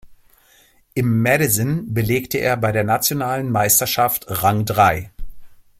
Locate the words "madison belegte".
1.21-2.39